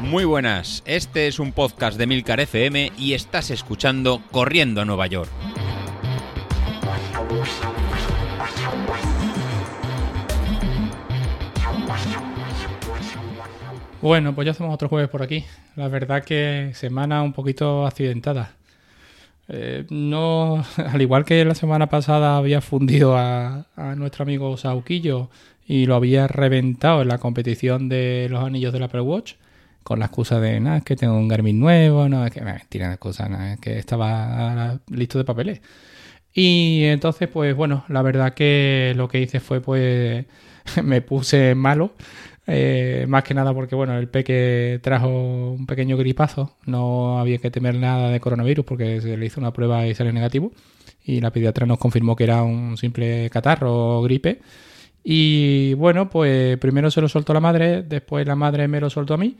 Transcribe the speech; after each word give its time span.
Muy 0.00 0.24
buenas, 0.24 0.82
este 0.86 1.26
es 1.26 1.38
un 1.38 1.52
podcast 1.52 1.98
de 1.98 2.06
Milcar 2.06 2.40
FM 2.40 2.92
y 2.96 3.14
estás 3.14 3.50
escuchando 3.50 4.22
Corriendo 4.30 4.80
a 4.80 4.84
Nueva 4.84 5.06
York. 5.06 5.30
Bueno, 14.00 14.34
pues 14.34 14.46
ya 14.46 14.52
hacemos 14.52 14.72
otro 14.72 14.88
jueves 14.88 15.08
por 15.08 15.22
aquí. 15.22 15.44
La 15.74 15.88
verdad 15.88 16.22
que 16.22 16.70
semana 16.74 17.22
un 17.22 17.32
poquito 17.32 17.86
accidentada. 17.86 18.55
Eh, 19.48 19.86
no, 19.90 20.64
al 20.76 21.02
igual 21.02 21.24
que 21.24 21.44
la 21.44 21.54
semana 21.54 21.88
pasada 21.88 22.36
había 22.36 22.60
fundido 22.60 23.16
a, 23.16 23.66
nuestro 23.96 24.24
amigo 24.24 24.56
Sauquillo 24.56 25.30
y 25.66 25.86
lo 25.86 25.94
había 25.94 26.26
reventado 26.26 27.02
en 27.02 27.08
la 27.08 27.18
competición 27.18 27.88
de 27.88 28.28
los 28.30 28.44
anillos 28.44 28.72
del 28.72 28.84
Apple 28.84 29.00
Watch, 29.00 29.34
con 29.82 30.00
la 30.00 30.06
excusa 30.06 30.40
de 30.40 30.60
nada, 30.60 30.78
es 30.78 30.84
que 30.84 30.96
tengo 30.96 31.16
un 31.16 31.28
Garmin 31.28 31.60
nuevo, 31.60 32.08
no, 32.08 32.26
es 32.26 32.32
que 32.32 32.40
mentira 32.40 32.88
de 32.88 32.94
excusa, 32.94 33.28
nada, 33.28 33.54
es 33.54 33.60
que 33.60 33.78
estaba 33.78 34.80
listo 34.90 35.18
de 35.18 35.24
papeles. 35.24 35.60
Y 36.32 36.84
entonces, 36.84 37.28
pues 37.28 37.54
bueno, 37.56 37.84
la 37.88 38.02
verdad 38.02 38.34
que 38.34 38.92
lo 38.96 39.08
que 39.08 39.20
hice 39.20 39.40
fue 39.40 39.60
pues 39.60 40.26
me 40.84 41.00
puse 41.02 41.54
malo 41.54 41.94
eh, 42.46 43.06
más 43.08 43.24
que 43.24 43.34
nada 43.34 43.52
porque, 43.52 43.74
bueno, 43.74 43.98
el 43.98 44.08
peque 44.08 44.78
trajo 44.82 45.08
un 45.08 45.66
pequeño 45.66 45.96
gripazo. 45.96 46.56
No 46.66 47.18
había 47.18 47.38
que 47.38 47.50
temer 47.50 47.74
nada 47.74 48.10
de 48.10 48.20
coronavirus 48.20 48.64
porque 48.64 49.00
se 49.00 49.16
le 49.16 49.26
hizo 49.26 49.40
una 49.40 49.52
prueba 49.52 49.86
y 49.86 49.94
salió 49.94 50.12
negativo. 50.12 50.52
Y 51.04 51.20
la 51.20 51.32
pediatra 51.32 51.66
nos 51.66 51.78
confirmó 51.78 52.16
que 52.16 52.24
era 52.24 52.42
un 52.42 52.76
simple 52.76 53.30
catarro 53.30 53.98
o 53.98 54.02
gripe. 54.02 54.40
Y 55.04 55.74
bueno, 55.74 56.10
pues 56.10 56.58
primero 56.58 56.90
se 56.90 57.00
lo 57.00 57.08
soltó 57.08 57.32
la 57.32 57.40
madre, 57.40 57.82
después 57.82 58.26
la 58.26 58.36
madre 58.36 58.68
me 58.68 58.80
lo 58.80 58.90
soltó 58.90 59.14
a 59.14 59.18
mí. 59.18 59.36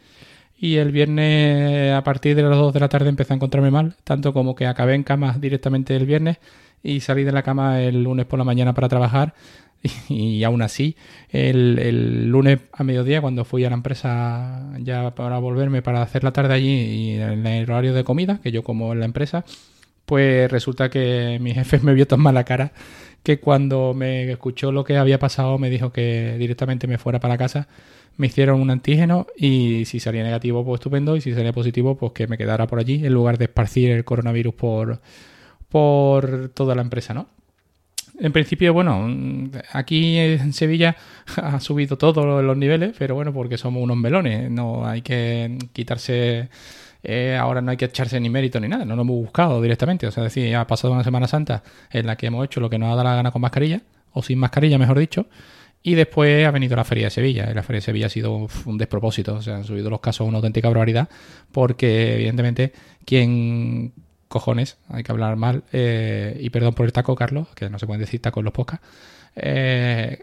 Y 0.58 0.76
el 0.76 0.92
viernes, 0.92 1.92
a 1.92 2.02
partir 2.02 2.34
de 2.36 2.42
las 2.42 2.56
2 2.56 2.72
de 2.72 2.80
la 2.80 2.88
tarde, 2.88 3.08
empecé 3.08 3.32
a 3.34 3.36
encontrarme 3.36 3.70
mal, 3.70 3.96
tanto 4.04 4.32
como 4.32 4.54
que 4.54 4.66
acabé 4.66 4.94
en 4.94 5.02
cama 5.02 5.36
directamente 5.38 5.94
el 5.96 6.06
viernes 6.06 6.38
y 6.82 7.00
salí 7.00 7.24
de 7.24 7.32
la 7.32 7.42
cama 7.42 7.80
el 7.80 8.02
lunes 8.04 8.26
por 8.26 8.38
la 8.38 8.44
mañana 8.44 8.72
para 8.72 8.88
trabajar 8.88 9.34
y, 10.08 10.42
aún 10.44 10.62
así, 10.62 10.96
el, 11.30 12.28
lunes 12.28 12.60
a 12.72 12.84
mediodía, 12.84 13.20
cuando 13.20 13.44
fui 13.44 13.64
a 13.64 13.70
la 13.70 13.76
empresa 13.76 14.72
ya 14.80 15.14
para 15.14 15.38
volverme 15.38 15.82
para 15.82 16.02
hacer 16.02 16.24
la 16.24 16.32
tarde 16.32 16.54
allí 16.54 16.68
y 16.68 17.10
en 17.14 17.46
el 17.46 17.70
horario 17.70 17.94
de 17.94 18.04
comida, 18.04 18.40
que 18.42 18.52
yo 18.52 18.62
como 18.62 18.92
en 18.92 19.00
la 19.00 19.06
empresa, 19.06 19.44
pues 20.06 20.50
resulta 20.50 20.90
que 20.90 21.38
mi 21.40 21.54
jefe 21.54 21.80
me 21.80 21.94
vio 21.94 22.06
tan 22.06 22.20
mala 22.20 22.44
cara 22.44 22.72
que 23.22 23.40
cuando 23.40 23.92
me 23.92 24.30
escuchó 24.30 24.70
lo 24.70 24.84
que 24.84 24.96
había 24.96 25.18
pasado 25.18 25.58
me 25.58 25.68
dijo 25.68 25.90
que 25.90 26.36
directamente 26.38 26.86
me 26.86 26.96
fuera 26.96 27.18
para 27.18 27.36
casa, 27.36 27.66
me 28.16 28.28
hicieron 28.28 28.60
un 28.60 28.70
antígeno 28.70 29.26
y 29.36 29.84
si 29.86 29.98
salía 29.98 30.22
negativo 30.22 30.64
pues 30.64 30.78
estupendo 30.80 31.16
y 31.16 31.20
si 31.20 31.34
salía 31.34 31.52
positivo 31.52 31.96
pues 31.96 32.12
que 32.12 32.28
me 32.28 32.38
quedara 32.38 32.68
por 32.68 32.78
allí 32.78 33.04
en 33.04 33.12
lugar 33.12 33.36
de 33.36 33.46
esparcir 33.46 33.90
el 33.90 34.04
coronavirus 34.04 34.54
por, 34.54 35.00
por 35.68 36.50
toda 36.50 36.76
la 36.76 36.82
empresa, 36.82 37.14
¿no? 37.14 37.26
En 38.18 38.32
principio, 38.32 38.72
bueno, 38.72 39.08
aquí 39.72 40.16
en 40.16 40.52
Sevilla 40.52 40.96
ha 41.36 41.60
subido 41.60 41.98
todos 41.98 42.42
los 42.42 42.56
niveles, 42.56 42.94
pero 42.98 43.14
bueno, 43.14 43.32
porque 43.32 43.58
somos 43.58 43.82
unos 43.82 43.96
melones, 43.96 44.50
no 44.50 44.86
hay 44.86 45.02
que 45.02 45.58
quitarse, 45.72 46.48
eh, 47.02 47.36
ahora 47.38 47.60
no 47.60 47.70
hay 47.70 47.76
que 47.76 47.84
echarse 47.84 48.18
ni 48.18 48.30
mérito 48.30 48.58
ni 48.58 48.68
nada, 48.68 48.84
no 48.84 48.96
lo 48.96 49.02
hemos 49.02 49.16
buscado 49.16 49.60
directamente, 49.60 50.06
o 50.06 50.10
sea, 50.10 50.22
decir, 50.22 50.54
ha 50.56 50.66
pasado 50.66 50.94
una 50.94 51.04
Semana 51.04 51.28
Santa 51.28 51.62
en 51.90 52.06
la 52.06 52.16
que 52.16 52.26
hemos 52.26 52.44
hecho 52.44 52.60
lo 52.60 52.70
que 52.70 52.78
nos 52.78 52.86
ha 52.86 52.96
dado 52.96 53.04
la 53.04 53.16
gana 53.16 53.32
con 53.32 53.42
mascarilla, 53.42 53.82
o 54.12 54.22
sin 54.22 54.38
mascarilla, 54.38 54.78
mejor 54.78 54.98
dicho, 54.98 55.26
y 55.86 55.94
después 55.94 56.44
ha 56.44 56.50
venido 56.50 56.74
la 56.74 56.82
Feria 56.82 57.04
de 57.04 57.10
Sevilla. 57.10 57.52
La 57.54 57.62
Feria 57.62 57.78
de 57.78 57.82
Sevilla 57.82 58.06
ha 58.06 58.08
sido 58.08 58.48
un 58.64 58.76
despropósito. 58.76 59.34
O 59.34 59.40
sea, 59.40 59.54
han 59.54 59.62
subido 59.62 59.88
los 59.88 60.00
casos 60.00 60.22
a 60.22 60.24
una 60.24 60.38
auténtica 60.38 60.66
barbaridad. 60.66 61.08
Porque, 61.52 62.16
evidentemente, 62.16 62.72
quien 63.04 63.92
cojones, 64.28 64.76
hay 64.88 65.02
que 65.02 65.12
hablar 65.12 65.36
mal, 65.36 65.64
eh, 65.72 66.36
y 66.40 66.50
perdón 66.50 66.74
por 66.74 66.86
el 66.86 66.92
taco, 66.92 67.14
Carlos, 67.14 67.48
que 67.54 67.70
no 67.70 67.78
se 67.78 67.86
pueden 67.86 68.00
decir 68.00 68.20
taco 68.20 68.40
en 68.40 68.44
los 68.44 68.52
podcasts, 68.52 68.86
eh, 69.36 70.18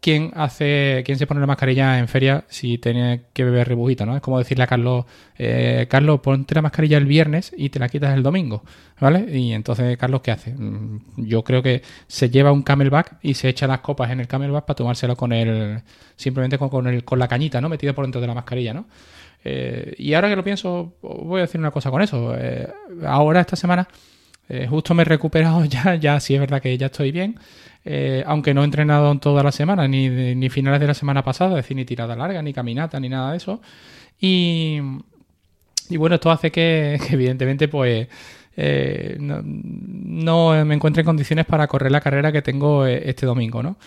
¿quién 0.00 0.32
hace, 0.34 1.02
quién 1.04 1.18
se 1.18 1.26
pone 1.26 1.40
la 1.40 1.46
mascarilla 1.46 1.98
en 1.98 2.08
feria 2.08 2.44
si 2.48 2.78
tiene 2.78 3.22
que 3.32 3.44
beber 3.44 3.68
rebujito, 3.68 4.06
¿no? 4.06 4.16
Es 4.16 4.22
como 4.22 4.38
decirle 4.38 4.64
a 4.64 4.66
Carlos, 4.66 5.06
eh, 5.38 5.86
Carlos, 5.88 6.20
ponte 6.20 6.54
la 6.54 6.62
mascarilla 6.62 6.98
el 6.98 7.06
viernes 7.06 7.52
y 7.56 7.70
te 7.70 7.78
la 7.78 7.88
quitas 7.88 8.14
el 8.14 8.22
domingo, 8.22 8.62
¿vale? 9.00 9.26
Y 9.36 9.52
entonces, 9.52 9.96
Carlos, 9.96 10.20
¿qué 10.22 10.30
hace? 10.30 10.54
Mm, 10.54 11.00
yo 11.16 11.42
creo 11.42 11.62
que 11.62 11.82
se 12.06 12.30
lleva 12.30 12.52
un 12.52 12.62
camelback 12.62 13.18
y 13.22 13.34
se 13.34 13.48
echa 13.48 13.66
las 13.66 13.80
copas 13.80 14.10
en 14.10 14.20
el 14.20 14.28
camelback 14.28 14.64
para 14.66 14.76
tomárselo 14.76 15.16
con 15.16 15.32
el, 15.32 15.82
simplemente 16.16 16.58
con, 16.58 16.86
el, 16.86 17.04
con 17.04 17.18
la 17.18 17.28
cañita, 17.28 17.60
¿no? 17.60 17.68
Metida 17.68 17.92
por 17.92 18.04
dentro 18.04 18.20
de 18.20 18.26
la 18.26 18.34
mascarilla, 18.34 18.74
¿no? 18.74 18.86
Eh, 19.44 19.94
y 19.98 20.14
ahora 20.14 20.28
que 20.28 20.36
lo 20.36 20.44
pienso, 20.44 20.94
voy 21.02 21.38
a 21.38 21.42
decir 21.42 21.60
una 21.60 21.70
cosa 21.70 21.90
con 21.90 22.02
eso. 22.02 22.34
Eh, 22.36 22.68
ahora, 23.06 23.40
esta 23.40 23.56
semana, 23.56 23.88
eh, 24.48 24.66
justo 24.68 24.94
me 24.94 25.02
he 25.02 25.04
recuperado 25.04 25.64
ya, 25.66 25.94
ya 25.96 26.20
sí 26.20 26.34
es 26.34 26.40
verdad 26.40 26.60
que 26.60 26.76
ya 26.76 26.86
estoy 26.86 27.12
bien, 27.12 27.38
aunque 28.26 28.52
no 28.52 28.62
he 28.62 28.64
entrenado 28.64 29.10
en 29.12 29.20
toda 29.20 29.42
la 29.42 29.52
semana, 29.52 29.88
ni, 29.88 30.08
ni 30.34 30.50
finales 30.50 30.80
de 30.80 30.86
la 30.86 30.94
semana 30.94 31.24
pasada, 31.24 31.50
es 31.50 31.64
decir, 31.64 31.76
ni 31.76 31.86
tirada 31.86 32.14
larga, 32.16 32.42
ni 32.42 32.52
caminata, 32.52 33.00
ni 33.00 33.08
nada 33.08 33.30
de 33.30 33.38
eso. 33.38 33.62
Y, 34.20 34.78
bueno, 35.96 36.16
esto 36.16 36.30
hace 36.30 36.50
que, 36.50 37.00
evidentemente, 37.10 37.68
pues... 37.68 38.08
no, 39.18 40.64
me 40.64 40.74
encuentre 40.74 41.00
en 41.02 41.06
condiciones 41.06 41.46
para 41.46 41.66
correr 41.66 41.92
la 41.92 42.00
carrera 42.00 42.32
que 42.32 42.42
tengo 42.42 42.84
este 42.86 43.24
domingo, 43.24 43.62
¿no? 43.62 43.78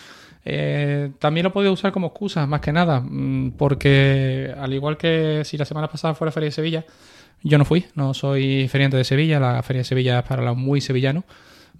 Eh, 0.44 1.12
también 1.18 1.44
lo 1.44 1.52
puedo 1.52 1.72
usar 1.72 1.92
como 1.92 2.08
excusa, 2.08 2.46
más 2.46 2.60
que 2.60 2.72
nada, 2.72 3.00
mm, 3.00 3.52
porque 3.52 4.52
al 4.58 4.72
igual 4.72 4.96
que 4.96 5.42
si 5.44 5.56
la 5.56 5.64
semana 5.64 5.88
pasada 5.88 6.14
fue 6.14 6.26
la 6.26 6.32
Feria 6.32 6.46
de 6.46 6.52
Sevilla, 6.52 6.84
yo 7.42 7.58
no 7.58 7.64
fui, 7.64 7.86
no 7.94 8.14
soy 8.14 8.68
feriante 8.68 8.96
de 8.96 9.04
Sevilla, 9.04 9.40
la 9.40 9.62
Feria 9.62 9.80
de 9.80 9.84
Sevilla 9.84 10.18
es 10.20 10.24
para 10.24 10.42
los 10.42 10.56
muy 10.56 10.80
sevillanos, 10.80 11.24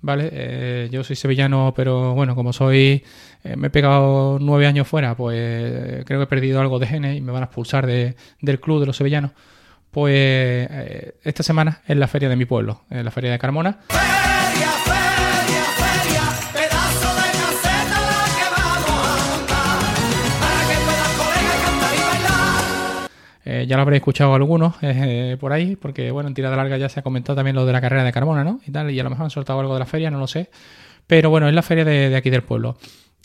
¿vale? 0.00 0.28
Eh, 0.32 0.88
yo 0.92 1.04
soy 1.04 1.16
sevillano, 1.16 1.72
pero 1.76 2.14
bueno, 2.14 2.34
como 2.34 2.52
soy, 2.52 3.04
eh, 3.44 3.56
me 3.56 3.68
he 3.68 3.70
pegado 3.70 4.38
nueve 4.40 4.66
años 4.66 4.86
fuera, 4.88 5.16
pues 5.16 6.04
creo 6.04 6.20
que 6.20 6.24
he 6.24 6.26
perdido 6.26 6.60
algo 6.60 6.78
de 6.78 6.86
genes 6.86 7.16
y 7.16 7.20
me 7.20 7.32
van 7.32 7.42
a 7.42 7.46
expulsar 7.46 7.86
del 7.86 8.60
club 8.60 8.80
de 8.80 8.86
los 8.86 8.96
sevillanos. 8.96 9.32
Pues 9.90 10.70
esta 11.22 11.42
semana 11.42 11.82
es 11.86 11.96
la 11.98 12.08
feria 12.08 12.30
de 12.30 12.36
mi 12.36 12.46
pueblo, 12.46 12.84
la 12.88 13.10
feria 13.10 13.30
de 13.30 13.38
Carmona. 13.38 13.80
Eh, 23.62 23.66
ya 23.66 23.76
lo 23.76 23.82
habréis 23.82 24.00
escuchado 24.00 24.34
algunos 24.34 24.74
eh, 24.82 25.36
por 25.40 25.52
ahí, 25.52 25.76
porque 25.76 26.10
bueno, 26.10 26.28
en 26.28 26.34
tirada 26.34 26.56
larga 26.56 26.76
ya 26.76 26.88
se 26.88 27.00
ha 27.00 27.02
comentado 27.02 27.36
también 27.36 27.56
lo 27.56 27.64
de 27.64 27.72
la 27.72 27.80
carrera 27.80 28.04
de 28.04 28.12
Carmona, 28.12 28.44
¿no? 28.44 28.60
Y 28.66 28.70
tal, 28.70 28.90
y 28.90 28.98
a 28.98 29.04
lo 29.04 29.10
mejor 29.10 29.24
han 29.24 29.30
soltado 29.30 29.60
algo 29.60 29.74
de 29.74 29.80
la 29.80 29.86
feria, 29.86 30.10
no 30.10 30.18
lo 30.18 30.26
sé. 30.26 30.50
Pero 31.06 31.30
bueno, 31.30 31.48
es 31.48 31.54
la 31.54 31.62
feria 31.62 31.84
de, 31.84 32.14
aquí 32.14 32.30
del 32.30 32.42
pueblo. 32.42 32.76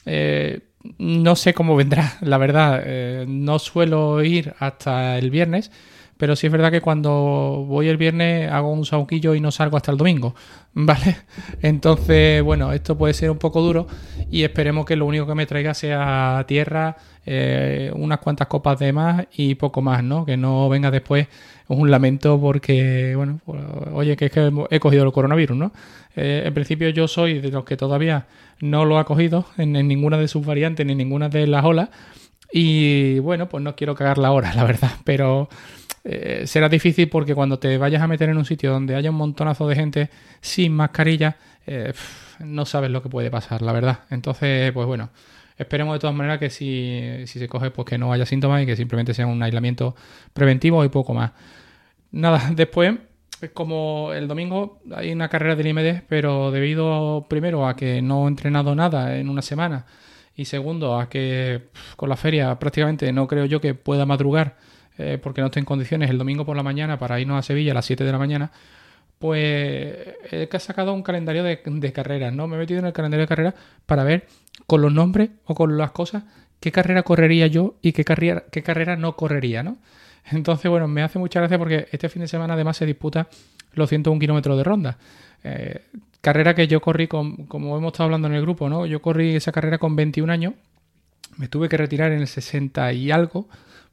Eh, 0.05 0.61
no 0.97 1.35
sé 1.35 1.53
cómo 1.53 1.75
vendrá, 1.75 2.17
la 2.21 2.37
verdad. 2.37 3.25
no 3.27 3.59
suelo 3.59 4.23
ir 4.23 4.53
hasta 4.59 5.17
el 5.17 5.31
viernes, 5.31 5.71
pero 6.17 6.35
sí 6.35 6.47
es 6.47 6.51
verdad 6.51 6.71
que 6.71 6.81
cuando 6.81 7.65
voy 7.67 7.87
el 7.87 7.97
viernes 7.97 8.51
hago 8.51 8.71
un 8.71 8.85
sauquillo 8.85 9.35
y 9.35 9.39
no 9.39 9.51
salgo 9.51 9.77
hasta 9.77 9.91
el 9.91 9.97
domingo, 9.97 10.35
¿vale? 10.73 11.17
Entonces, 11.61 12.43
bueno, 12.43 12.73
esto 12.73 12.97
puede 12.97 13.13
ser 13.13 13.31
un 13.31 13.37
poco 13.37 13.61
duro 13.61 13.87
y 14.29 14.43
esperemos 14.43 14.85
que 14.85 14.95
lo 14.95 15.05
único 15.05 15.27
que 15.27 15.35
me 15.35 15.45
traiga 15.45 15.73
sea 15.73 16.43
tierra, 16.47 16.97
eh, 17.25 17.91
unas 17.93 18.19
cuantas 18.19 18.47
copas 18.47 18.79
de 18.79 18.93
más 18.93 19.27
y 19.35 19.55
poco 19.55 19.81
más, 19.81 20.03
¿no? 20.03 20.25
Que 20.25 20.37
no 20.37 20.69
venga 20.69 20.91
después 20.91 21.27
un 21.67 21.91
lamento 21.91 22.39
porque, 22.39 23.15
bueno, 23.15 23.39
pues, 23.45 23.61
oye, 23.93 24.15
que 24.15 24.25
es 24.25 24.31
que 24.31 24.51
he 24.69 24.79
cogido 24.79 25.03
el 25.03 25.11
coronavirus, 25.11 25.57
¿no? 25.57 25.71
Eh, 26.15 26.43
en 26.45 26.53
principio 26.53 26.89
yo 26.89 27.07
soy 27.07 27.39
de 27.39 27.51
los 27.51 27.63
que 27.63 27.77
todavía 27.77 28.27
no 28.59 28.85
lo 28.85 28.97
ha 28.97 29.05
cogido 29.05 29.45
en, 29.57 29.75
en 29.75 29.87
ninguna 29.87 30.17
de 30.17 30.27
sus 30.27 30.45
variantes 30.45 30.85
ni 30.85 30.93
en 30.93 30.97
ninguna 30.97 31.29
de 31.29 31.45
las 31.45 31.63
olas 31.63 31.89
y, 32.51 33.19
bueno, 33.19 33.49
pues 33.49 33.63
no 33.63 33.75
quiero 33.75 33.95
cagar 33.95 34.17
la 34.17 34.31
hora, 34.31 34.53
la 34.55 34.63
verdad, 34.63 34.91
pero 35.03 35.49
eh, 36.09 36.47
será 36.47 36.69
difícil 36.69 37.09
porque 37.09 37.35
cuando 37.35 37.59
te 37.59 37.77
vayas 37.77 38.01
a 38.01 38.07
meter 38.07 38.29
en 38.29 38.37
un 38.37 38.45
sitio 38.45 38.71
donde 38.71 38.95
haya 38.95 39.09
un 39.09 39.17
montonazo 39.17 39.67
de 39.67 39.75
gente 39.75 40.09
sin 40.39 40.73
mascarilla, 40.73 41.35
eh, 41.65 41.91
no 42.39 42.65
sabes 42.65 42.91
lo 42.91 43.03
que 43.03 43.09
puede 43.09 43.29
pasar, 43.29 43.61
la 43.61 43.73
verdad. 43.73 43.99
Entonces, 44.09 44.71
pues 44.71 44.87
bueno, 44.87 45.09
esperemos 45.57 45.95
de 45.95 45.99
todas 45.99 46.15
maneras 46.15 46.39
que 46.39 46.49
si, 46.49 47.25
se 47.25 47.49
coge, 47.49 47.71
pues 47.71 47.85
que 47.85 47.97
no 47.97 48.13
haya 48.13 48.25
síntomas 48.25 48.63
y 48.63 48.65
que 48.65 48.77
simplemente 48.77 49.13
sea 49.13 49.27
un 49.27 49.43
aislamiento 49.43 49.97
preventivo 50.31 50.85
y 50.85 50.89
poco 50.89 51.13
más. 51.13 51.31
Nada, 52.11 52.51
después, 52.55 52.95
como 53.53 54.13
el 54.13 54.29
domingo 54.29 54.79
hay 54.95 55.11
una 55.11 55.27
carrera 55.27 55.57
del 55.57 55.67
IMD, 55.67 56.03
pero 56.07 56.51
debido 56.51 57.27
primero 57.29 57.67
a 57.67 57.75
que 57.75 58.01
no 58.01 58.25
he 58.25 58.27
entrenado 58.29 58.75
nada 58.75 59.17
en 59.17 59.27
una 59.27 59.41
semana 59.41 59.85
y 60.37 60.45
segundo 60.45 60.97
a 60.97 61.09
que 61.09 61.63
con 61.97 62.07
la 62.07 62.15
feria 62.15 62.57
prácticamente 62.59 63.11
no 63.11 63.27
creo 63.27 63.43
yo 63.43 63.59
que 63.59 63.73
pueda 63.73 64.05
madrugar 64.05 64.55
eh, 64.97 65.19
porque 65.21 65.41
no 65.41 65.47
estoy 65.47 65.61
en 65.61 65.65
condiciones 65.65 66.09
el 66.09 66.17
domingo 66.17 66.45
por 66.45 66.55
la 66.55 66.63
mañana 66.63 66.97
para 66.97 67.19
irnos 67.19 67.39
a 67.39 67.41
Sevilla 67.41 67.71
a 67.71 67.75
las 67.75 67.85
7 67.85 68.03
de 68.03 68.11
la 68.11 68.17
mañana, 68.17 68.51
pues 69.19 69.35
he 70.31 70.47
sacado 70.59 70.93
un 70.93 71.01
calendario 71.01 71.43
de, 71.43 71.91
carreras, 71.91 72.33
¿no? 72.33 72.47
Me 72.47 72.55
he 72.55 72.59
metido 72.59 72.79
en 72.79 72.85
el 72.85 72.93
calendario 72.93 73.23
de 73.23 73.27
carreras 73.27 73.53
para 73.85 74.03
ver 74.03 74.27
con 74.67 74.81
los 74.81 74.93
nombres 74.93 75.29
o 75.45 75.55
con 75.55 75.77
las 75.77 75.91
cosas 75.91 76.23
qué 76.59 76.71
carrera 76.71 77.03
correría 77.03 77.47
yo 77.47 77.75
y 77.81 77.93
qué 77.93 78.03
carrera, 78.03 78.43
qué 78.51 78.63
carrera 78.63 78.95
no 78.95 79.15
correría, 79.15 79.63
¿no? 79.63 79.77
Entonces, 80.31 80.69
bueno, 80.69 80.87
me 80.87 81.03
hace 81.03 81.19
mucha 81.19 81.39
gracia 81.39 81.57
porque 81.57 81.87
este 81.91 82.09
fin 82.09 82.21
de 82.21 82.27
semana 82.27 82.53
además 82.53 82.77
se 82.77 82.85
disputa 82.85 83.27
los 83.73 83.89
101 83.89 84.19
kilómetros 84.19 84.57
de 84.57 84.63
ronda. 84.63 84.97
Eh, 85.43 85.81
carrera 86.21 86.55
que 86.55 86.67
yo 86.67 86.81
corrí, 86.81 87.07
con, 87.07 87.45
como 87.47 87.77
hemos 87.77 87.93
estado 87.93 88.05
hablando 88.05 88.27
en 88.27 88.33
el 88.33 88.41
grupo, 88.41 88.69
¿no? 88.69 88.85
Yo 88.85 89.01
corrí 89.01 89.35
esa 89.35 89.51
carrera 89.51 89.77
con 89.77 89.95
21 89.95 90.31
años, 90.31 90.53
me 91.37 91.47
tuve 91.47 91.69
que 91.69 91.77
retirar 91.77 92.11
en 92.11 92.19
el 92.19 92.27
60 92.27 92.91
y 92.93 93.11
algo, 93.11 93.47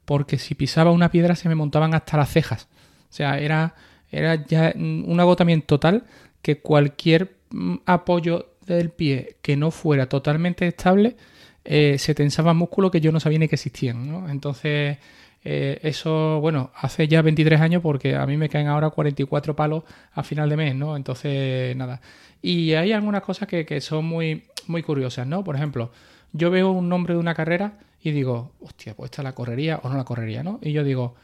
porque 0.05 0.37
si 0.37 0.55
pisaba 0.55 0.91
una 0.91 1.11
piedra 1.11 1.35
se 1.35 1.49
me 1.49 1.55
montaban 1.55 1.93
hasta 1.93 2.17
las 2.17 2.29
cejas. 2.29 2.67
O 3.09 3.13
sea, 3.13 3.39
era, 3.39 3.75
era 4.11 4.45
ya 4.45 4.73
un 4.75 5.19
agotamiento 5.19 5.67
total 5.67 6.03
que 6.41 6.59
cualquier 6.59 7.35
mm, 7.49 7.75
apoyo 7.85 8.49
del 8.65 8.89
pie 8.89 9.37
que 9.41 9.57
no 9.57 9.71
fuera 9.71 10.07
totalmente 10.07 10.67
estable, 10.67 11.15
eh, 11.63 11.97
se 11.97 12.13
tensaba 12.13 12.53
músculo 12.53 12.91
que 12.91 13.01
yo 13.01 13.11
no 13.11 13.19
sabía 13.19 13.39
ni 13.39 13.47
que 13.47 13.55
existían. 13.55 14.07
¿no? 14.07 14.29
Entonces, 14.29 14.97
eh, 15.43 15.79
eso, 15.83 16.39
bueno, 16.41 16.71
hace 16.75 17.07
ya 17.07 17.21
23 17.21 17.61
años 17.61 17.81
porque 17.81 18.15
a 18.15 18.25
mí 18.25 18.35
me 18.35 18.49
caen 18.49 18.67
ahora 18.67 18.89
44 18.89 19.55
palos 19.55 19.83
a 20.13 20.23
final 20.23 20.49
de 20.49 20.57
mes, 20.57 20.75
¿no? 20.75 20.95
Entonces, 20.95 21.75
nada. 21.75 22.01
Y 22.41 22.73
hay 22.73 22.91
algunas 22.91 23.21
cosas 23.21 23.47
que, 23.47 23.81
son 23.81 24.05
muy, 24.05 24.43
muy 24.67 24.81
curiosas, 24.81 25.27
¿no? 25.27 25.43
Por 25.43 25.55
ejemplo, 25.55 25.91
yo 26.33 26.49
veo 26.49 26.71
un 26.71 26.89
nombre 26.89 27.13
de 27.13 27.19
una 27.19 27.35
carrera 27.35 27.73
y 28.05 28.11
digo, 28.11 28.51
hostia, 28.61 28.95
pues 28.95 29.09
esta 29.09 29.23
la 29.23 29.33
correría 29.33 29.79
o 29.81 29.89
no 29.89 29.97
la 29.97 30.03
correría, 30.03 30.43
¿no? 30.43 30.59
Y 30.61 30.73
yo 30.73 30.83
digo, 30.83 31.15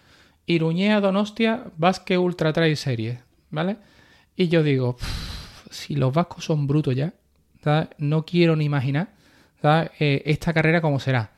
Iruñea 0.47 0.99
Donostia 0.99 1.65
Basque 1.77 2.17
Ultra 2.17 2.53
Trail 2.53 2.75
Series, 2.75 3.19
¿vale? 3.51 3.77
Y 4.35 4.47
yo 4.47 4.63
digo, 4.63 4.97
si 5.69 5.95
los 5.95 6.11
vascos 6.11 6.43
son 6.45 6.65
brutos 6.65 6.95
ya, 6.95 7.13
no 7.99 8.25
quiero 8.25 8.55
ni 8.55 8.65
imaginar 8.65 9.09
eh, 9.99 10.23
esta 10.25 10.53
carrera 10.53 10.81
cómo 10.81 10.99
será. 10.99 11.29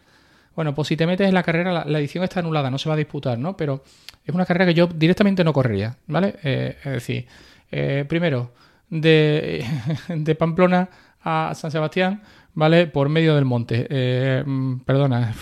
Bueno, 0.55 0.73
pues 0.73 0.87
si 0.87 0.95
te 0.95 1.05
metes 1.05 1.27
en 1.27 1.33
la 1.33 1.43
carrera, 1.43 1.83
la, 1.83 1.99
edición 1.99 2.23
está 2.23 2.39
anulada, 2.39 2.71
no 2.71 2.77
se 2.77 2.87
va 2.87 2.95
a 2.95 2.97
disputar, 2.97 3.37
¿no? 3.37 3.57
Pero 3.57 3.83
es 4.23 4.33
una 4.33 4.45
carrera 4.45 4.67
que 4.67 4.73
yo 4.73 4.87
directamente 4.87 5.43
no 5.43 5.51
correría, 5.51 5.97
¿vale? 6.07 6.35
Eh, 6.41 6.77
es 6.85 6.91
decir, 6.91 7.27
eh, 7.69 8.05
primero, 8.07 8.53
de, 8.89 9.65
de, 10.07 10.35
Pamplona 10.35 10.89
a 11.23 11.53
San 11.55 11.71
Sebastián, 11.71 12.21
¿vale? 12.53 12.87
Por 12.87 13.09
medio 13.09 13.35
del 13.35 13.45
monte. 13.45 13.87
Eh, 13.89 14.43
mm, 14.45 14.79
perdona, 14.79 15.33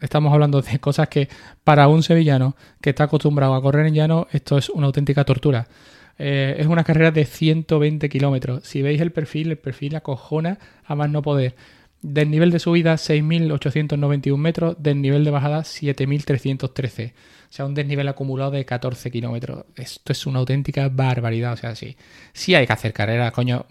estamos 0.00 0.32
hablando 0.32 0.62
de 0.62 0.78
cosas 0.78 1.08
que 1.08 1.28
para 1.64 1.88
un 1.88 2.02
sevillano 2.02 2.56
que 2.80 2.90
está 2.90 3.04
acostumbrado 3.04 3.54
a 3.54 3.62
correr 3.62 3.86
en 3.86 3.94
llano, 3.94 4.26
esto 4.32 4.58
es 4.58 4.68
una 4.70 4.86
auténtica 4.86 5.24
tortura. 5.24 5.66
es 6.18 6.66
una 6.66 6.82
carrera 6.82 7.10
de 7.10 7.26
120 7.26 8.08
kilómetros. 8.08 8.64
Si 8.64 8.80
veis 8.80 9.02
el 9.02 9.12
perfil, 9.12 9.50
el 9.50 9.58
perfil 9.58 9.96
acojona 9.96 10.58
a 10.86 10.94
más 10.94 11.10
no 11.10 11.20
poder. 11.20 11.54
Del 12.00 12.30
nivel 12.30 12.50
de 12.50 12.58
subida 12.58 12.94
6.891 12.94 14.36
metros, 14.36 14.76
del 14.78 15.02
nivel 15.02 15.24
de 15.24 15.30
bajada 15.30 15.60
7.313. 15.60 17.12
O 17.48 17.52
sea, 17.52 17.64
un 17.64 17.74
desnivel 17.74 18.08
acumulado 18.08 18.50
de 18.50 18.64
14 18.64 19.10
kilómetros. 19.10 19.64
Esto 19.76 20.12
es 20.12 20.26
una 20.26 20.40
auténtica 20.40 20.88
barbaridad. 20.88 21.52
O 21.52 21.56
sea, 21.56 21.74
sí, 21.74 21.96
sí 22.32 22.54
hay 22.54 22.66
que 22.66 22.72
hacer 22.72 22.92
carreras, 22.92 23.32
coño. 23.32 23.66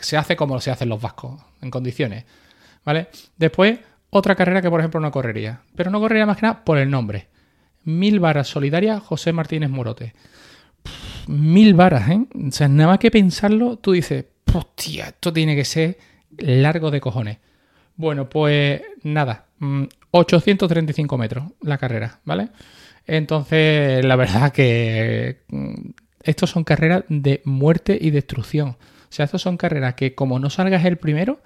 Se 0.00 0.16
hace 0.16 0.36
como 0.36 0.60
se 0.60 0.70
hacen 0.70 0.88
los 0.88 1.00
vascos, 1.00 1.40
en 1.60 1.70
condiciones. 1.70 2.24
¿Vale? 2.84 3.08
Después, 3.36 3.78
otra 4.10 4.34
carrera 4.34 4.60
que, 4.60 4.70
por 4.70 4.80
ejemplo, 4.80 5.00
no 5.00 5.10
correría. 5.10 5.62
Pero 5.74 5.90
no 5.90 6.00
correría 6.00 6.26
más 6.26 6.36
que 6.36 6.42
nada 6.42 6.64
por 6.64 6.78
el 6.78 6.90
nombre. 6.90 7.28
Mil 7.84 8.20
varas 8.20 8.48
solidarias 8.48 9.02
José 9.02 9.32
Martínez 9.32 9.70
Morote. 9.70 10.14
mil 11.26 11.74
varas, 11.74 12.08
¿eh? 12.10 12.26
O 12.48 12.50
sea, 12.50 12.68
nada 12.68 12.90
más 12.90 12.98
que 12.98 13.10
pensarlo, 13.10 13.76
tú 13.76 13.92
dices, 13.92 14.26
hostia, 14.52 15.06
esto 15.06 15.32
tiene 15.32 15.56
que 15.56 15.64
ser 15.64 15.98
largo 16.38 16.90
de 16.90 17.00
cojones. 17.00 17.38
Bueno, 17.96 18.28
pues 18.28 18.82
nada, 19.02 19.46
835 20.10 21.16
mm, 21.16 21.20
metros 21.20 21.44
la 21.60 21.78
carrera, 21.78 22.20
¿vale? 22.24 22.48
Entonces, 23.06 24.04
la 24.04 24.16
verdad 24.16 24.52
que 24.52 25.42
mm, 25.48 25.74
estos 26.22 26.50
son 26.50 26.64
carreras 26.64 27.04
de 27.08 27.42
muerte 27.44 27.98
y 28.00 28.10
destrucción. 28.10 28.76
O 29.12 29.14
sea, 29.14 29.26
estos 29.26 29.42
son 29.42 29.58
carreras 29.58 29.92
que 29.92 30.14
como 30.14 30.38
no 30.38 30.48
salgas 30.48 30.86
el 30.86 30.96
primero, 30.96 31.42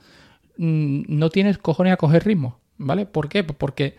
mm, 0.57 1.03
no 1.09 1.31
tienes 1.31 1.59
cojones 1.59 1.93
a 1.95 1.97
coger 1.97 2.25
ritmo, 2.25 2.61
¿vale? 2.79 3.07
¿Por 3.07 3.29
qué? 3.29 3.43
Pues 3.43 3.59
porque 3.59 3.97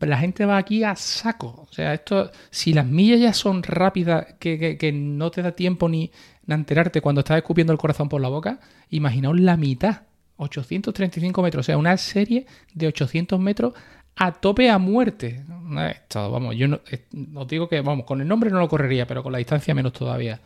la 0.00 0.16
gente 0.16 0.46
va 0.46 0.56
aquí 0.56 0.84
a 0.84 0.96
saco. 0.96 1.66
O 1.68 1.70
sea, 1.70 1.92
esto, 1.92 2.30
si 2.48 2.72
las 2.72 2.86
millas 2.86 3.20
ya 3.20 3.34
son 3.34 3.62
rápidas, 3.62 4.36
que, 4.38 4.78
que 4.78 4.92
no 4.92 5.30
te 5.30 5.42
da 5.42 5.52
tiempo 5.52 5.86
ni, 5.90 6.10
enterarte 6.46 7.02
cuando 7.02 7.20
estás 7.20 7.36
escupiendo 7.36 7.74
el 7.74 7.78
corazón 7.78 8.08
por 8.08 8.22
la 8.22 8.28
boca, 8.28 8.58
imaginaos 8.88 9.38
la 9.38 9.58
mitad, 9.58 10.04
835 10.38 11.42
metros, 11.42 11.60
o 11.60 11.66
sea, 11.66 11.76
una 11.76 11.94
serie 11.98 12.46
de 12.72 12.86
800 12.86 13.38
metros 13.38 13.74
a 14.16 14.32
tope 14.32 14.70
a 14.70 14.78
muerte. 14.78 15.44
Esto, 15.90 16.30
vamos, 16.30 16.56
yo 16.56 16.68
no, 16.68 16.80
eh, 16.90 17.04
os 17.34 17.46
digo 17.48 17.68
que, 17.68 17.82
vamos, 17.82 18.06
con 18.06 18.22
el 18.22 18.28
nombre 18.28 18.48
no 18.48 18.60
lo 18.60 18.68
correría, 18.70 19.06
pero 19.06 19.22
con 19.22 19.32
la 19.32 19.38
distancia 19.38 19.74
menos 19.74 19.92
todavía. 19.92 20.40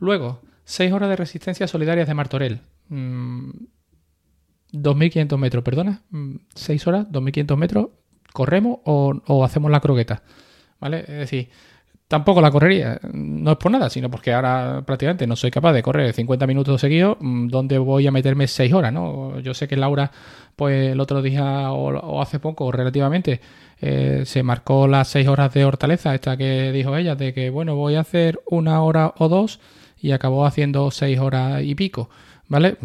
Luego, 0.00 0.42
6 0.64 0.92
horas 0.92 1.08
de 1.08 1.16
resistencia 1.16 1.66
solidarias 1.66 2.08
de 2.08 2.14
Martorell. 2.14 2.60
2.500 2.90 5.36
mm, 5.36 5.40
metros, 5.40 5.64
perdona. 5.64 6.02
6 6.54 6.86
mm, 6.86 6.88
horas, 6.88 7.08
2.500 7.08 7.56
metros. 7.56 7.86
¿Corremos 8.32 8.78
o, 8.84 9.44
hacemos 9.44 9.70
la 9.70 9.80
croqueta? 9.80 10.22
¿Vale? 10.80 11.00
Es 11.00 11.08
decir, 11.08 11.50
Tampoco 12.12 12.42
la 12.42 12.50
correría, 12.50 13.00
no 13.10 13.52
es 13.52 13.56
por 13.56 13.72
nada, 13.72 13.88
sino 13.88 14.10
porque 14.10 14.34
ahora 14.34 14.82
prácticamente 14.84 15.26
no 15.26 15.34
soy 15.34 15.50
capaz 15.50 15.72
de 15.72 15.82
correr 15.82 16.12
50 16.12 16.46
minutos 16.46 16.78
seguidos, 16.78 17.16
mm, 17.18 17.48
donde 17.48 17.78
voy 17.78 18.06
a 18.06 18.10
meterme 18.10 18.48
6 18.48 18.70
horas, 18.74 18.92
¿no? 18.92 19.40
Yo 19.40 19.54
sé 19.54 19.66
que 19.66 19.78
Laura, 19.78 20.10
pues 20.54 20.92
el 20.92 21.00
otro 21.00 21.22
día 21.22 21.72
o, 21.72 22.20
hace 22.20 22.38
poco, 22.38 22.70
relativamente, 22.70 23.40
eh, 23.80 24.24
se 24.26 24.42
marcó 24.42 24.86
las 24.86 25.08
6 25.08 25.26
horas 25.26 25.54
de 25.54 25.64
hortaleza, 25.64 26.14
esta 26.14 26.36
que 26.36 26.70
dijo 26.70 26.94
ella, 26.98 27.14
de 27.14 27.32
que, 27.32 27.48
bueno, 27.48 27.76
voy 27.76 27.94
a 27.94 28.00
hacer 28.00 28.42
una 28.44 28.82
hora 28.82 29.14
o 29.16 29.28
dos 29.28 29.58
y 30.02 30.12
acabó 30.12 30.44
haciendo 30.44 30.90
6 30.90 31.18
horas 31.20 31.62
y 31.62 31.74
pico. 31.74 32.10
¿Vale? 32.48 32.76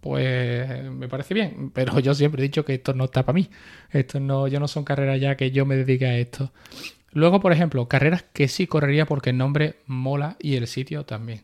Pues 0.00 0.90
me 0.90 1.08
parece 1.08 1.32
bien, 1.32 1.70
pero 1.72 1.98
yo 2.00 2.12
siempre 2.12 2.42
he 2.42 2.42
dicho 2.42 2.64
que 2.64 2.74
esto 2.74 2.92
no 2.92 3.04
está 3.04 3.24
para 3.24 3.36
mí. 3.36 3.48
Esto 3.90 4.20
no, 4.20 4.48
yo 4.48 4.60
no 4.60 4.68
son 4.68 4.84
carreras 4.84 5.18
ya 5.18 5.36
que 5.36 5.50
yo 5.50 5.64
me 5.64 5.76
dedique 5.76 6.04
a 6.04 6.18
esto. 6.18 6.52
Luego, 7.12 7.40
por 7.40 7.52
ejemplo, 7.52 7.88
carreras 7.88 8.24
que 8.34 8.48
sí 8.48 8.66
correría 8.66 9.06
porque 9.06 9.30
el 9.30 9.38
nombre 9.38 9.76
mola 9.86 10.36
y 10.40 10.56
el 10.56 10.66
sitio 10.66 11.04
también. 11.04 11.42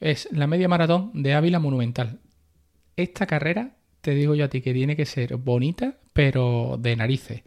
Es 0.00 0.28
la 0.30 0.46
media 0.46 0.68
maratón 0.68 1.10
de 1.14 1.34
Ávila 1.34 1.58
Monumental. 1.58 2.20
Esta 2.96 3.26
carrera, 3.26 3.72
te 4.00 4.14
digo 4.14 4.34
yo 4.34 4.44
a 4.44 4.48
ti 4.48 4.60
que 4.62 4.72
tiene 4.72 4.96
que 4.96 5.06
ser 5.06 5.36
bonita, 5.36 5.96
pero 6.12 6.78
de 6.78 6.96
narices. 6.96 7.42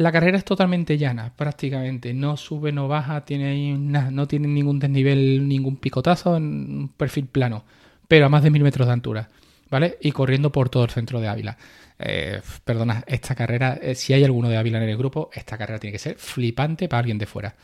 La 0.00 0.10
carrera 0.12 0.38
es 0.38 0.46
totalmente 0.46 0.96
llana, 0.96 1.30
prácticamente. 1.36 2.14
No 2.14 2.38
sube, 2.38 2.72
no 2.72 2.88
baja, 2.88 3.22
tiene 3.26 3.76
nada, 3.76 4.10
no 4.10 4.26
tiene 4.26 4.48
ningún 4.48 4.78
desnivel, 4.78 5.46
ningún 5.46 5.76
picotazo, 5.76 6.36
un 6.36 6.90
perfil 6.96 7.26
plano, 7.26 7.66
pero 8.08 8.24
a 8.24 8.30
más 8.30 8.42
de 8.42 8.48
mil 8.48 8.62
metros 8.62 8.86
de 8.86 8.94
altura, 8.94 9.28
¿vale? 9.68 9.98
Y 10.00 10.12
corriendo 10.12 10.50
por 10.50 10.70
todo 10.70 10.84
el 10.84 10.90
centro 10.90 11.20
de 11.20 11.28
Ávila. 11.28 11.58
Eh, 11.98 12.40
perdona, 12.64 13.04
esta 13.06 13.34
carrera, 13.34 13.78
eh, 13.82 13.94
si 13.94 14.14
hay 14.14 14.24
alguno 14.24 14.48
de 14.48 14.56
Ávila 14.56 14.82
en 14.82 14.88
el 14.88 14.96
grupo, 14.96 15.28
esta 15.34 15.58
carrera 15.58 15.78
tiene 15.78 15.92
que 15.92 15.98
ser 15.98 16.16
flipante 16.16 16.88
para 16.88 17.00
alguien 17.00 17.18
de 17.18 17.26
fuera. 17.26 17.54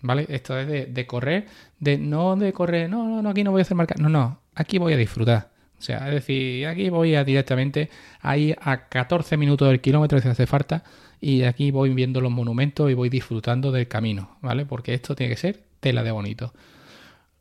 ¿Vale? 0.00 0.24
Esto 0.30 0.58
es 0.58 0.94
de, 0.94 1.06
correr, 1.06 1.46
de 1.78 1.98
no 1.98 2.36
de 2.36 2.54
correr, 2.54 2.88
no, 2.88 3.06
no, 3.06 3.20
no, 3.20 3.28
aquí 3.28 3.44
no 3.44 3.50
voy 3.50 3.60
a 3.60 3.62
hacer 3.62 3.76
marca, 3.76 3.96
no, 3.98 4.08
no, 4.08 4.40
aquí 4.54 4.78
voy 4.78 4.94
a 4.94 4.96
disfrutar. 4.96 5.51
O 5.82 5.84
sea, 5.84 6.06
es 6.06 6.14
decir, 6.14 6.64
aquí 6.68 6.90
voy 6.90 7.16
directamente 7.24 7.90
ahí 8.20 8.54
a 8.60 8.88
14 8.88 9.36
minutos 9.36 9.66
del 9.68 9.80
kilómetro 9.80 10.20
si 10.20 10.28
hace 10.28 10.46
falta 10.46 10.84
y 11.20 11.42
aquí 11.42 11.72
voy 11.72 11.92
viendo 11.92 12.20
los 12.20 12.30
monumentos 12.30 12.88
y 12.88 12.94
voy 12.94 13.08
disfrutando 13.08 13.72
del 13.72 13.88
camino, 13.88 14.36
¿vale? 14.42 14.64
Porque 14.64 14.94
esto 14.94 15.16
tiene 15.16 15.32
que 15.32 15.40
ser 15.40 15.58
tela 15.80 16.04
de 16.04 16.12
bonito. 16.12 16.52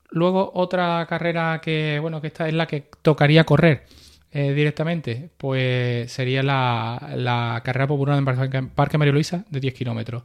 Luego 0.10 0.50
otra 0.56 1.06
carrera 1.08 1.62
que, 1.62 2.00
bueno, 2.02 2.20
que 2.20 2.28
esta 2.28 2.48
es 2.48 2.56
la 2.56 2.66
que 2.66 2.86
tocaría 3.04 3.44
correr 3.44 3.86
eh, 4.32 4.54
directamente, 4.54 5.30
pues 5.38 6.12
sería 6.12 6.42
la, 6.42 7.62
carrera 7.64 7.86
popular 7.86 8.18
en 8.18 8.70
Parque 8.70 8.98
María 8.98 9.14
Luisa 9.14 9.46
de 9.52 9.60
10 9.60 9.74
kilómetros. 9.76 10.24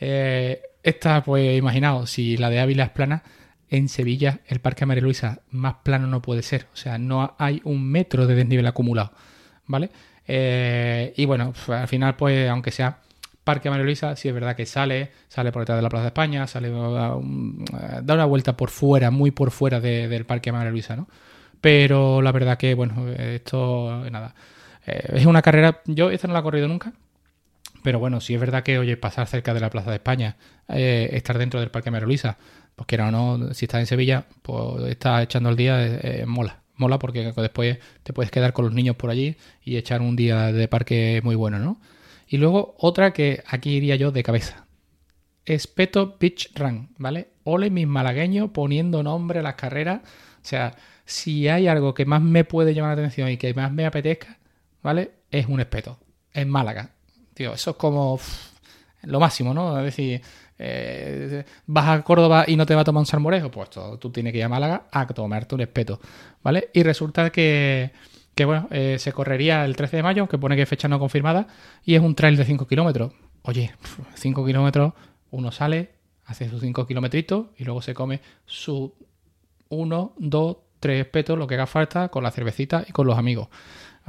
Eh, 0.00 0.62
esta, 0.82 1.22
pues 1.22 1.58
imaginaos, 1.58 2.08
si 2.08 2.38
la 2.38 2.48
de 2.48 2.60
Ávila 2.60 2.84
es 2.84 2.90
plana, 2.90 3.22
en 3.70 3.88
Sevilla 3.88 4.40
el 4.46 4.60
Parque 4.60 4.84
María 4.84 5.02
Luisa 5.02 5.40
más 5.50 5.76
plano 5.82 6.06
no 6.06 6.20
puede 6.20 6.42
ser. 6.42 6.66
O 6.74 6.76
sea, 6.76 6.98
no 6.98 7.34
hay 7.38 7.60
un 7.64 7.88
metro 7.90 8.26
de 8.26 8.34
desnivel 8.34 8.66
acumulado. 8.66 9.12
¿Vale? 9.66 9.90
Eh, 10.26 11.14
y 11.16 11.24
bueno, 11.24 11.54
al 11.68 11.88
final, 11.88 12.16
pues 12.16 12.48
aunque 12.50 12.72
sea 12.72 12.98
Parque 13.44 13.70
María 13.70 13.84
Luisa, 13.84 14.14
sí 14.16 14.28
es 14.28 14.34
verdad 14.34 14.54
que 14.54 14.66
sale, 14.66 15.10
sale 15.28 15.52
por 15.52 15.62
detrás 15.62 15.78
de 15.78 15.82
la 15.82 15.88
Plaza 15.88 16.02
de 16.02 16.08
España, 16.08 16.46
sale 16.46 16.70
da, 16.70 17.16
una 17.16 18.24
vuelta 18.26 18.56
por 18.56 18.70
fuera, 18.70 19.10
muy 19.10 19.30
por 19.30 19.50
fuera 19.50 19.80
del 19.80 20.26
Parque 20.26 20.52
María 20.52 20.70
Luisa, 20.70 20.96
¿no? 20.96 21.08
Pero 21.60 22.22
la 22.22 22.32
verdad 22.32 22.58
que, 22.58 22.74
bueno, 22.74 23.08
esto, 23.08 24.04
nada. 24.10 24.34
Eh, 24.86 25.14
es 25.14 25.26
una 25.26 25.42
carrera, 25.42 25.82
yo 25.86 26.10
esta 26.10 26.26
no 26.26 26.34
la 26.34 26.40
he 26.40 26.42
corrido 26.42 26.68
nunca, 26.68 26.92
pero 27.82 27.98
bueno, 27.98 28.20
si 28.20 28.34
es 28.34 28.40
verdad 28.40 28.62
que, 28.62 28.78
oye, 28.78 28.96
pasar 28.96 29.26
cerca 29.26 29.54
de 29.54 29.60
la 29.60 29.70
Plaza 29.70 29.90
de 29.90 29.96
España, 29.96 30.36
eh, 30.68 31.10
estar 31.12 31.38
dentro 31.38 31.60
del 31.60 31.70
Parque 31.70 31.90
María 31.90 32.06
Luisa, 32.06 32.38
pues 32.80 32.86
que 32.86 33.02
o 33.02 33.10
no, 33.10 33.52
si 33.52 33.66
estás 33.66 33.80
en 33.80 33.86
Sevilla, 33.86 34.24
pues 34.40 34.84
estás 34.90 35.24
echando 35.24 35.50
el 35.50 35.56
día, 35.56 35.84
eh, 35.84 36.24
mola, 36.26 36.62
mola 36.76 36.98
porque 36.98 37.30
después 37.30 37.78
te 38.02 38.14
puedes 38.14 38.30
quedar 38.30 38.54
con 38.54 38.64
los 38.64 38.72
niños 38.72 38.96
por 38.96 39.10
allí 39.10 39.36
y 39.62 39.76
echar 39.76 40.00
un 40.00 40.16
día 40.16 40.50
de 40.50 40.66
parque 40.66 41.20
muy 41.22 41.34
bueno, 41.34 41.58
¿no? 41.58 41.78
Y 42.26 42.38
luego 42.38 42.74
otra 42.78 43.12
que 43.12 43.42
aquí 43.46 43.72
iría 43.72 43.96
yo 43.96 44.12
de 44.12 44.22
cabeza. 44.22 44.66
Espeto 45.44 46.16
Beach 46.18 46.52
Run, 46.54 46.88
¿vale? 46.96 47.32
Ole 47.44 47.68
mis 47.68 47.86
malagueños 47.86 48.48
poniendo 48.50 49.02
nombre 49.02 49.40
a 49.40 49.42
las 49.42 49.56
carreras. 49.56 50.00
O 50.02 50.46
sea, 50.46 50.74
si 51.04 51.48
hay 51.48 51.68
algo 51.68 51.92
que 51.92 52.06
más 52.06 52.22
me 52.22 52.44
puede 52.44 52.72
llamar 52.72 52.96
la 52.96 53.02
atención 53.02 53.28
y 53.28 53.36
que 53.36 53.52
más 53.52 53.70
me 53.70 53.84
apetezca, 53.84 54.38
¿vale? 54.82 55.10
Es 55.30 55.48
un 55.48 55.60
espeto. 55.60 55.98
En 56.32 56.48
Málaga. 56.48 56.92
Tío, 57.34 57.52
eso 57.52 57.72
es 57.72 57.76
como 57.76 58.18
lo 59.02 59.20
máximo, 59.20 59.52
¿no? 59.52 59.78
Es 59.80 59.84
decir, 59.84 60.22
eh, 60.62 61.44
vas 61.66 61.88
a 61.88 62.02
Córdoba 62.02 62.44
y 62.46 62.54
no 62.54 62.66
te 62.66 62.74
va 62.74 62.82
a 62.82 62.84
tomar 62.84 63.00
un 63.00 63.06
salmorejo, 63.06 63.50
pues 63.50 63.70
tú 63.98 64.10
tienes 64.10 64.32
que 64.32 64.40
ir 64.40 64.44
a 64.44 64.48
Málaga 64.48 64.84
a 64.92 65.06
tomarte 65.06 65.54
un 65.54 65.62
espeto, 65.62 65.98
¿vale? 66.42 66.68
Y 66.74 66.82
resulta 66.82 67.30
que, 67.30 67.92
que 68.34 68.44
bueno, 68.44 68.68
eh, 68.70 68.96
se 68.98 69.10
correría 69.12 69.64
el 69.64 69.74
13 69.74 69.96
de 69.96 70.02
mayo, 70.02 70.28
que 70.28 70.36
pone 70.36 70.56
que 70.56 70.66
fecha 70.66 70.86
no 70.86 70.98
confirmada, 70.98 71.46
y 71.82 71.94
es 71.94 72.02
un 72.02 72.14
trail 72.14 72.36
de 72.36 72.44
5 72.44 72.66
kilómetros. 72.66 73.14
Oye, 73.42 73.72
5 74.14 74.44
kilómetros, 74.44 74.92
uno 75.30 75.50
sale, 75.50 75.92
hace 76.26 76.50
sus 76.50 76.60
5 76.60 76.86
kilometritos 76.86 77.46
y 77.56 77.64
luego 77.64 77.80
se 77.80 77.94
come 77.94 78.20
su 78.44 78.92
1, 79.70 80.12
2, 80.18 80.56
3 80.78 81.00
espetos, 81.00 81.38
lo 81.38 81.46
que 81.46 81.54
haga 81.54 81.66
falta, 81.66 82.10
con 82.10 82.22
la 82.22 82.30
cervecita 82.30 82.84
y 82.86 82.92
con 82.92 83.06
los 83.06 83.16
amigos. 83.16 83.48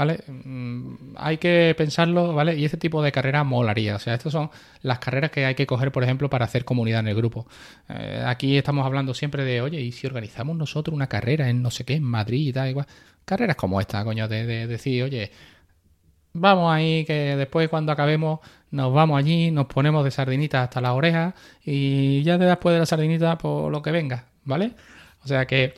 ¿Vale? 0.01 0.23
Mm, 0.27 1.13
hay 1.15 1.37
que 1.37 1.75
pensarlo, 1.77 2.33
¿vale? 2.33 2.57
Y 2.57 2.65
este 2.65 2.77
tipo 2.77 3.03
de 3.03 3.11
carrera 3.11 3.43
molaría. 3.43 3.95
O 3.95 3.99
sea, 3.99 4.15
estas 4.15 4.33
son 4.33 4.49
las 4.81 4.97
carreras 4.97 5.29
que 5.29 5.45
hay 5.45 5.53
que 5.53 5.67
coger, 5.67 5.91
por 5.91 6.03
ejemplo, 6.03 6.27
para 6.29 6.45
hacer 6.45 6.65
comunidad 6.65 7.01
en 7.01 7.09
el 7.09 7.15
grupo. 7.15 7.45
Eh, 7.87 8.23
aquí 8.25 8.57
estamos 8.57 8.85
hablando 8.85 9.13
siempre 9.13 9.43
de, 9.43 9.61
oye, 9.61 9.79
¿y 9.79 9.91
si 9.91 10.07
organizamos 10.07 10.57
nosotros 10.57 10.95
una 10.95 11.07
carrera 11.07 11.49
en 11.49 11.61
no 11.61 11.69
sé 11.69 11.85
qué, 11.85 11.93
en 11.93 12.03
Madrid 12.03 12.47
y 12.47 12.53
tal, 12.53 12.69
igual? 12.69 12.87
Carreras 13.25 13.55
como 13.55 13.79
esta, 13.79 14.03
coño, 14.03 14.27
de, 14.27 14.65
decir, 14.67 15.03
oye, 15.03 15.31
vamos 16.33 16.73
ahí, 16.73 17.05
que 17.05 17.35
después 17.35 17.69
cuando 17.69 17.91
acabemos 17.91 18.39
nos 18.71 18.91
vamos 18.93 19.19
allí, 19.19 19.51
nos 19.51 19.67
ponemos 19.67 20.03
de 20.03 20.11
sardinita 20.11 20.63
hasta 20.63 20.81
las 20.81 20.93
orejas 20.93 21.35
y 21.63 22.23
ya 22.23 22.37
después 22.39 22.73
de 22.73 22.79
la 22.79 22.85
sardinita, 22.87 23.37
por 23.37 23.63
pues, 23.63 23.71
lo 23.73 23.81
que 23.83 23.91
venga, 23.91 24.25
¿vale? 24.45 24.73
O 25.23 25.27
sea 25.27 25.45
que 25.45 25.75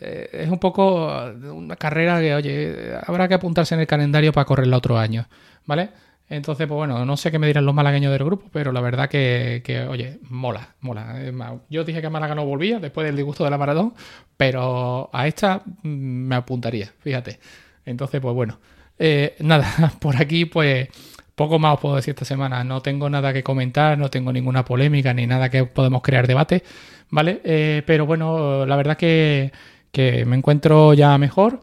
eh, 0.00 0.28
es 0.32 0.48
un 0.48 0.58
poco 0.58 1.06
una 1.52 1.76
carrera 1.76 2.20
que, 2.20 2.34
oye, 2.34 2.94
habrá 3.06 3.28
que 3.28 3.34
apuntarse 3.34 3.74
en 3.74 3.80
el 3.80 3.86
calendario 3.86 4.32
para 4.32 4.44
correrla 4.44 4.76
otro 4.76 4.98
año, 4.98 5.26
¿vale? 5.66 5.90
Entonces, 6.28 6.66
pues 6.66 6.76
bueno, 6.76 7.04
no 7.04 7.16
sé 7.16 7.30
qué 7.30 7.38
me 7.38 7.46
dirán 7.46 7.66
los 7.66 7.74
malagueños 7.74 8.10
del 8.10 8.24
grupo, 8.24 8.48
pero 8.52 8.72
la 8.72 8.80
verdad 8.80 9.08
que, 9.10 9.86
oye, 9.88 10.20
mola, 10.30 10.74
mola. 10.80 11.60
Yo 11.68 11.84
dije 11.84 12.00
que 12.00 12.06
a 12.06 12.10
Málaga 12.10 12.34
no 12.34 12.46
volvía 12.46 12.78
después 12.78 13.06
del 13.06 13.16
disgusto 13.16 13.44
de 13.44 13.50
la 13.50 13.58
maratón, 13.58 13.94
pero 14.36 15.10
a 15.12 15.26
esta 15.26 15.62
mm, 15.82 15.88
me 15.88 16.34
apuntaría, 16.34 16.92
fíjate. 17.00 17.38
Entonces, 17.84 18.20
pues 18.20 18.34
bueno, 18.34 18.58
eh, 18.98 19.36
nada, 19.40 19.92
por 20.00 20.16
aquí, 20.16 20.46
pues 20.46 20.88
poco 21.34 21.58
más 21.58 21.74
os 21.74 21.80
puedo 21.80 21.96
decir 21.96 22.12
esta 22.12 22.24
semana. 22.24 22.64
No 22.64 22.80
tengo 22.80 23.10
nada 23.10 23.32
que 23.32 23.42
comentar, 23.42 23.98
no 23.98 24.10
tengo 24.10 24.32
ninguna 24.32 24.64
polémica 24.64 25.12
ni 25.14 25.26
nada 25.26 25.50
que 25.50 25.64
podemos 25.64 26.02
crear 26.02 26.26
debate, 26.26 26.62
¿vale? 27.10 27.40
Eh, 27.44 27.82
pero 27.86 28.06
bueno, 28.06 28.66
la 28.66 28.76
verdad 28.76 28.96
que 28.96 29.52
que 29.94 30.26
me 30.26 30.36
encuentro 30.36 30.92
ya 30.94 31.16
mejor. 31.18 31.60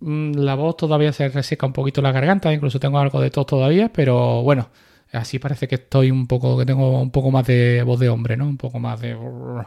Mm, 0.00 0.32
la 0.34 0.54
voz 0.56 0.76
todavía 0.76 1.12
se 1.12 1.28
reseca 1.28 1.66
un 1.66 1.72
poquito 1.72 2.02
la 2.02 2.12
garganta, 2.12 2.52
incluso 2.52 2.80
tengo 2.80 2.98
algo 2.98 3.20
de 3.20 3.30
tos 3.30 3.46
todavía, 3.46 3.90
pero 3.92 4.42
bueno, 4.42 4.70
así 5.12 5.38
parece 5.38 5.68
que 5.68 5.76
estoy 5.76 6.10
un 6.10 6.26
poco, 6.26 6.58
que 6.58 6.66
tengo 6.66 7.00
un 7.00 7.10
poco 7.10 7.30
más 7.30 7.46
de 7.46 7.82
voz 7.84 8.00
de 8.00 8.08
hombre, 8.08 8.36
¿no? 8.36 8.46
Un 8.48 8.56
poco 8.56 8.78
más 8.80 9.00
de... 9.00 9.16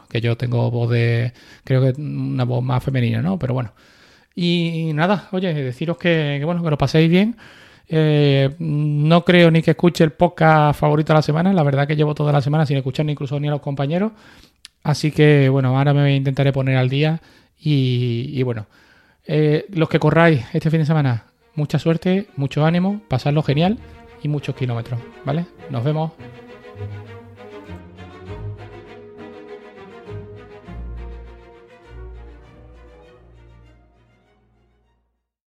que 0.10 0.22
yo 0.22 0.38
tengo 0.38 0.72
voz 0.72 0.90
de... 0.92 1.34
creo 1.64 1.82
que 1.82 2.02
una 2.02 2.46
voz 2.46 2.64
más 2.64 2.84
femenina, 2.84 3.22
¿no? 3.22 3.40
Pero 3.40 3.54
bueno. 3.54 3.74
Y 4.36 4.92
nada, 4.94 5.28
oye, 5.32 5.54
deciros 5.54 5.98
que, 5.98 6.42
bueno, 6.46 6.64
que 6.64 6.70
lo 6.70 6.78
paséis 6.78 7.10
bien. 7.10 7.38
Eh, 7.90 8.56
no 8.60 9.26
creo 9.26 9.52
ni 9.52 9.62
que 9.62 9.72
escuche 9.72 10.04
el 10.04 10.12
podcast 10.12 10.80
favorito 10.80 11.14
de 11.14 11.18
la 11.18 11.22
semana. 11.22 11.54
La 11.54 11.64
verdad 11.64 11.88
que 11.88 11.96
llevo 11.96 12.16
toda 12.16 12.32
la 12.32 12.42
semana 12.42 12.66
sin 12.66 12.78
escuchar 12.78 13.06
ni 13.06 13.14
incluso 13.14 13.40
ni 13.40 13.48
a 13.50 13.52
los 13.52 13.62
compañeros. 13.62 14.14
Así 14.84 15.12
que 15.12 15.50
bueno, 15.50 15.78
ahora 15.78 15.94
me 15.94 16.16
intentaré 16.16 16.54
poner 16.54 16.78
al 16.78 16.90
día 16.90 17.22
y, 17.64 18.42
bueno, 18.44 18.66
eh, 19.26 19.66
los 19.70 19.90
que 19.90 20.00
corráis 20.00 20.44
este 20.54 20.72
fin 20.72 20.80
de 20.80 20.86
semana, 20.86 21.26
mucha 21.56 21.78
suerte, 21.78 22.28
mucho 22.36 22.66
ánimo, 22.66 23.02
pasadlo 23.08 23.44
genial 23.44 23.78
y 24.24 24.28
muchos 24.28 24.56
kilómetros, 24.56 25.00
¿vale? 25.26 25.46
Nos 25.70 25.84
vemos. 25.84 26.12